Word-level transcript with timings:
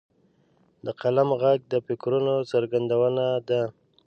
د 0.85 0.87
قلم 1.01 1.29
ږغ 1.37 1.43
د 1.71 1.73
فکرونو 1.87 2.35
څرګندونه 2.51 3.25
ده. 3.47 3.61